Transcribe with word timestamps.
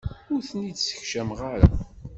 Ur 0.33 0.41
ten-id-ssekcam 0.49 1.29
ara. 1.53 1.67